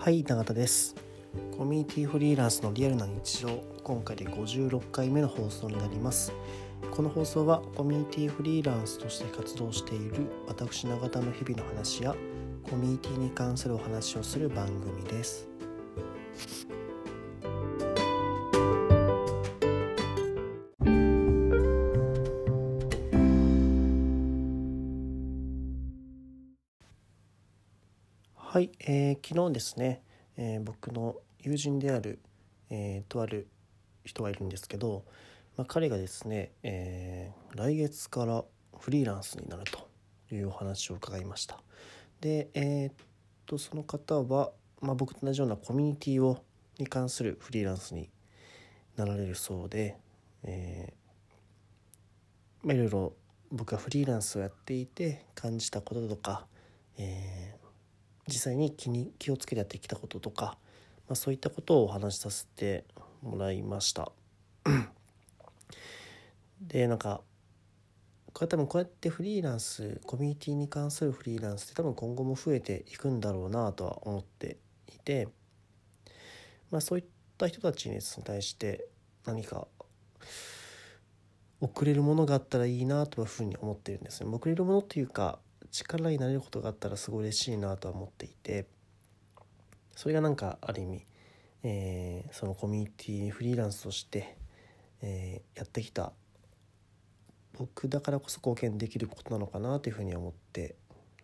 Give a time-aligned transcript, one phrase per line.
[0.00, 0.94] はい永田です。
[1.56, 3.48] コミュニティフリーランスのリアルな日常。
[3.82, 6.32] 今回で56回目の放送になります。
[6.92, 12.14] この放送はコミュニティフリーランスとして活動している私永田の日々の話や
[12.62, 15.48] コミュニティに関するお話をする番組です。
[28.50, 30.00] はい、えー、昨日ですね、
[30.38, 32.18] えー、僕の友人である、
[32.70, 33.46] えー、とある
[34.06, 35.04] 人がいるんですけど、
[35.58, 38.42] まあ、彼がですね、えー、来月から
[38.78, 41.60] フリーランスになるというお話を伺いました。
[42.22, 42.94] でえー、っ
[43.44, 46.42] とその方は、まあ、僕と同じようなコミュニティを
[46.78, 48.08] に関するフリーランスに
[48.96, 49.98] なられるそうで、
[50.44, 53.12] えーま、いろいろ
[53.52, 56.46] 僕がフリーランスをやっていて感じたこととか、
[56.96, 57.57] え、
[58.28, 60.58] 実際に気に気をつけてやってきたこととか、
[61.08, 62.84] まあ、そういったことをお話しさせて
[63.22, 64.12] もらいました
[66.60, 67.22] でなんか
[68.32, 74.58] これ多分こうやってフリーランスコミュニティに関するフリーランスって多分今後も増えていくんだろうなとは思って
[74.94, 75.28] いて
[76.70, 77.04] まあそういっ
[77.38, 78.86] た人たちに対して
[79.24, 79.66] 何か
[81.60, 84.30] 送れるものがあったらいいなというふうに思ってるんですね。
[84.32, 85.40] 送れるものというか
[85.70, 88.66] 力になれることがあったらすごい嬉しいなとは思っていて
[89.94, 91.06] それがなんかある意味、
[91.62, 94.36] えー、そのコミュニティフリーランスとして、
[95.02, 96.12] えー、やってきた
[97.58, 100.76] 僕だからこそ貢献できることなのかなというふうに思って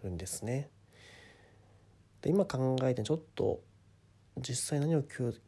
[0.03, 0.69] るんですね。
[2.20, 3.61] で今考えてちょっと
[4.39, 5.05] 実際何を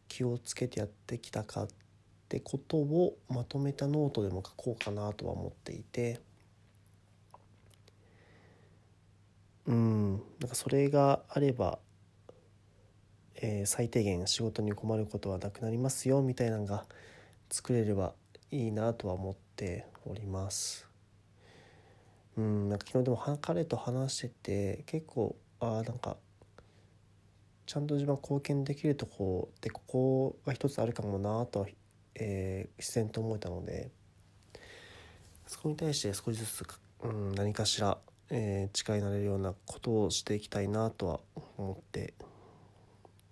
[0.07, 1.69] 気をつけてやってきたかっ
[2.29, 6.21] てことをまとめたノートでも書こうかなとは思っていて。
[9.67, 10.13] うん。
[10.41, 11.79] なんかそれがあれば、
[13.37, 16.85] えー、最低限仕事に困ることはなくなりますよみたいなのが
[17.51, 18.15] 作れれば
[18.51, 20.87] いいなとは思っております。
[22.37, 22.69] うん。
[22.69, 26.17] なんか昨日でも彼と話してて結構ああなんか
[27.67, 31.67] ちゃんと自分は貢献できるとこでここが一つあるかもなと、
[32.15, 33.91] えー、自然と思えたので
[35.47, 36.65] そこに対して少しずつ、
[37.03, 37.99] うん、何かしら
[38.31, 41.21] えー、力になれるようなことをしていきたいなとは
[41.57, 42.15] 思って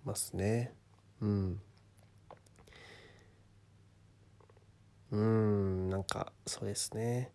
[0.03, 0.73] ますね。
[1.21, 1.61] うん。
[5.11, 7.31] うんなんかそうですね。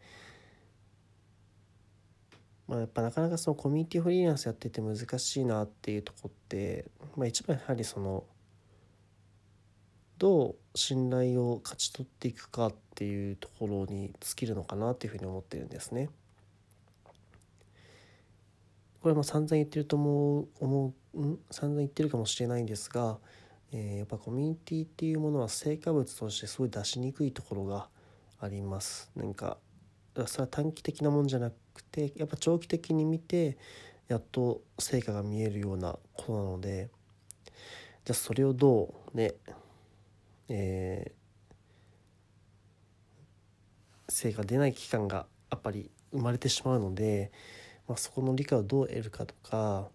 [2.67, 6.85] まあ、やっぱなかなかそのコミュニティフリーランスやってて難しいなっていうとこって、
[7.17, 8.25] まあ、一番やはりその
[10.19, 16.11] どう信頼を勝ち取っていくかっていうところに尽きるのかなっていうふうに思ってるんですね。
[19.03, 21.39] これも散々言ってると思う思うん？
[21.51, 23.19] 散々言ってるかもしれないんですが、
[23.73, 27.89] えー、やっぱコミュニティっていうものは成果物としてすごい出しにくいところが
[28.41, 29.11] あります。
[29.17, 29.59] なんか
[30.27, 33.57] それは短期的なもんじゃなくてやっぱ長期的に見て
[34.09, 36.91] やっと成果が見えるようなことなので
[38.05, 39.35] じゃあそれをどうね
[40.53, 47.31] えー、成果出ない期間がやっぱり生まれてしまうので
[47.91, 49.89] まあ、そこの理解をどう得るかとか、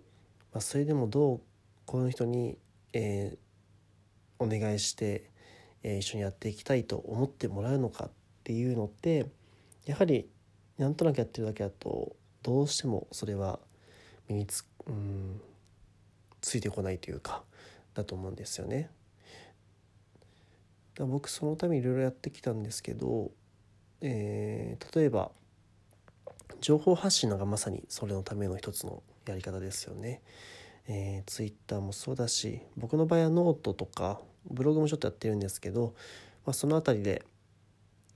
[0.52, 1.42] まあ、それでもどう
[1.86, 2.58] この人に、
[2.92, 5.32] えー、お願いして、
[5.82, 8.12] えー、一緒にやっていきたいと思ってもらうのかっ
[8.44, 9.28] ていうのって
[9.86, 10.28] やはり
[10.78, 13.60] なんとなくやってるだけだとどうしてもそれは
[14.28, 15.40] 身につ,、うん、
[16.42, 17.44] ついてこないというか
[17.94, 18.90] だと思うんですよね。
[20.96, 23.32] だ僕そのためにいろいろやってきたんですけど、
[24.02, 25.32] えー、例えば
[26.62, 30.22] 情報発信のがまさにそれのための一つのやり方ですよね。
[30.88, 35.96] えー、Twitter もそうだし僕の場合はノートとかブログもちょっとやってるんですけど、
[36.46, 37.24] まあ、その辺りで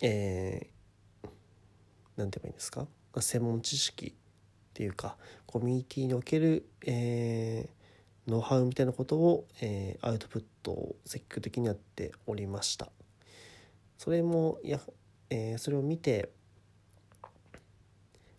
[0.01, 1.31] えー、て
[2.15, 2.87] 言えばいいんですか？
[3.19, 4.13] 専門知識っ
[4.73, 12.89] ていうかコミュニティにおける、えー、ノウハウみたいなことを、えー、アウトプットを積極的にやっておりました。
[13.97, 14.79] それもや、
[15.29, 16.29] えー、それを見て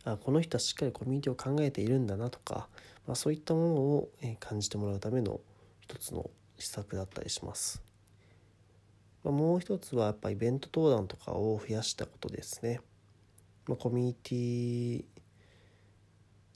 [0.04, 2.68] あこの人はしっかりコミュニティを考えているんだなとか、
[3.06, 5.40] まあ、そういったものを感じてもらうための
[5.80, 7.82] 一つの施策だったりします。
[9.22, 12.80] まあ、もう一つはやっぱイベント登壇とかを増やしたことですね。
[13.66, 15.04] まあ、コミュニティ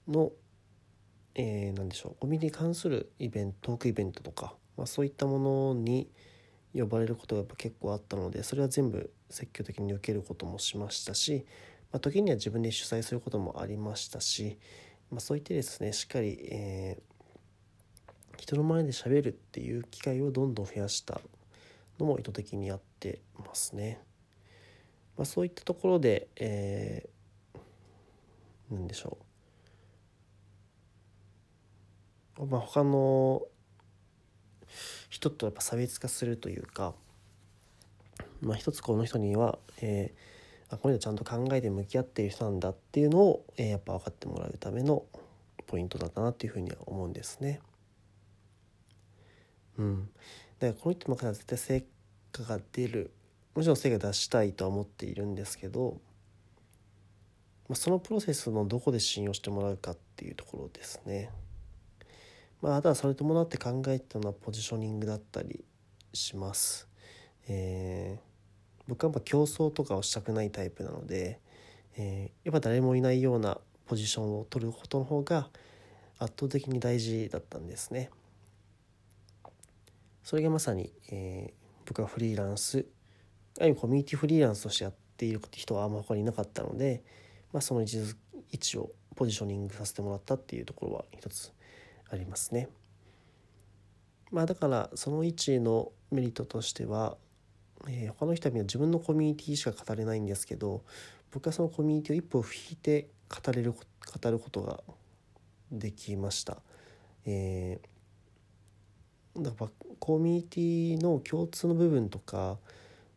[0.07, 0.31] の、
[1.35, 6.09] えー、何でしょうコミュニティに関するイベントトークイベントとか、まあ、そういったものに
[6.73, 11.45] 呼ばれることがやっぱ結構あったのでそれは全部積極的に受けることもしましたし
[11.95, 14.57] まあ、時には自分で主催することもありましたし、
[15.09, 16.97] まあ、そういってですねしっかり、え
[18.37, 21.21] 人の前で喋るっていう機会をどんどん増やした
[21.97, 24.01] のも意図的にやってますね。
[25.15, 29.17] まあ、そういったところで、えー、なんでしょ
[32.39, 33.41] う、まあ、他の
[35.09, 36.93] 人とやっぱ差別化するというか、
[38.41, 40.34] まあ、一つこの人には、えー、
[40.69, 45.03] あこのちゃんと考えて向き合っている人なんだっていうのを、えー、やっぱ分かってもらうための
[45.67, 47.59] ポイントだったなっていうふうには思うんですね。
[49.77, 50.09] うん、
[50.59, 51.85] だからこの人の方は絶対成
[52.31, 53.11] 果が出る
[53.55, 56.01] もちろん成果出したいとは思っているんですけど、
[57.69, 61.29] まあ、そのプロセスのどこで信用してもらうかっていうところですね。
[62.61, 65.63] まあ、あとはそれと伴って考えたのはポジショニングだったり
[66.13, 66.89] します。
[67.47, 68.34] えー、
[68.87, 71.39] 僕はやっぱ競争とかをしたくないタイプなので、
[71.97, 75.49] えー、やっぱ誰もいないようなポジションを取ることの方が
[76.17, 78.09] 圧倒的に大事だったんですね。
[80.23, 82.85] それがまさに、えー、僕はフリーランス
[83.59, 87.03] ある意味コミュニティフリーランスとしてやっている人はあんま他にいなかったので、
[87.53, 87.97] まあ、その位置
[88.51, 91.53] 位置をポジショニングさせてもらったっていうところは一つ
[92.09, 92.67] ありますね。
[94.31, 97.17] まあ、だからその位置のメリットとしては、
[97.87, 100.83] えー、他の人は自分のコミュニティしか語れないんですけど
[101.31, 104.79] 僕はそのコミュニティを一歩引いて語れる語ることが
[105.71, 106.57] できました。
[107.25, 112.57] えー、だからコミュニティの共通の部分とか、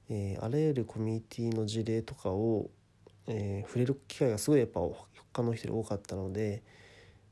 [0.09, 2.71] えー、あらゆるコミュニティの事例とかを、
[3.27, 6.63] えー、触れる機会がすごいやっぱ他の人より多かったので、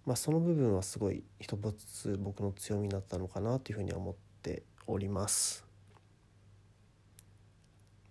[0.05, 5.66] まあ、その部分はすごい一つ僕の強みだったのかなというふうには思っております。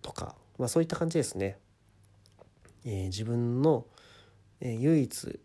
[0.05, 1.57] とか、まあ、そういった感じですね。
[2.85, 3.87] えー、自分の、
[4.61, 5.39] えー、唯一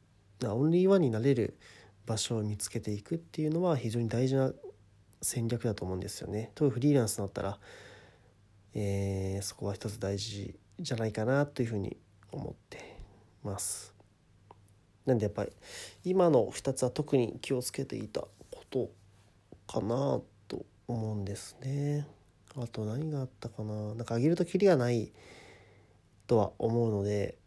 [0.45, 1.57] オンリーワンになれる
[2.05, 4.53] 場所を見つけていくっていうのは非常に大事な
[5.23, 6.53] 戦略だと思うんですよね。
[6.55, 7.59] 特にフリーランスだったら、
[8.75, 11.97] えー、そこは一つ大事じゃないかなというふうに
[12.31, 12.99] 思って
[13.43, 13.95] ます。
[15.07, 15.53] なんでやっぱり
[16.05, 18.31] 今の2つは特に気をつけていたこ
[18.69, 18.91] と
[19.67, 22.07] かなと思うんですね。
[22.57, 25.13] あと何があったかななんか上げるときりがない
[26.27, 27.39] とは思うので、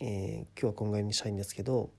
[0.00, 1.90] えー、今日はこんぐらいにしたいんですけど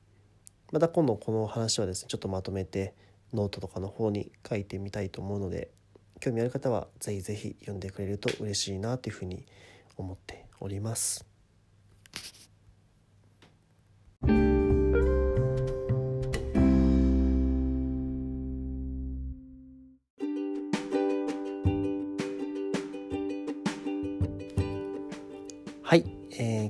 [0.72, 2.94] また今度この話はですねちょっとまとめて
[3.34, 5.72] ノートとかの方に書いてみたいと思うので
[6.20, 9.46] 興味ある方は是非是非読んでくれると嬉しいなというふうに
[9.98, 11.29] 思っております。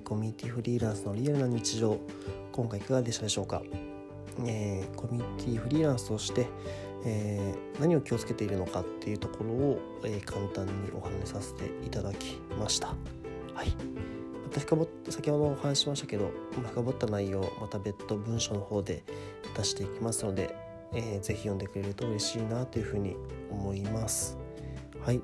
[0.10, 2.00] コミュニティフリーランスのリアルな日常
[2.52, 3.62] 今回いかがでしたでしょうか？
[4.44, 6.48] えー、コミュニティフリーランスとして、
[7.06, 12.88] えー、何を気をつけているのかっていうところを、えー、簡単にお話しさせていただきました。
[13.54, 19.04] はい、また深掘先ほどお話ししましたけど深掘った内容また別途文章の方で
[19.56, 20.56] 出していきますので、
[20.92, 23.16] えー、ぜひ読んでくれると嬉しいなというふうに
[23.52, 24.40] 思います。
[25.06, 25.22] はい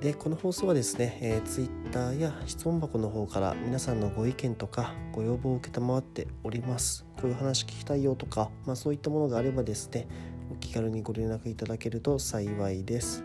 [0.00, 7.04] でこの放送はですね、えー、Twitter や質問箱の方から皆さんのご意見とかご要望を承っております。
[7.20, 10.08] こういう話聞きたいよとか、まあ、そういったものがあればですね
[10.50, 13.22] お気軽にご連絡いただけると幸いです。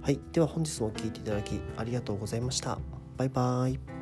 [0.00, 0.20] はい。
[0.32, 2.78] では本日も聴いていただきありがとうございました。
[3.16, 3.93] バイバーイ。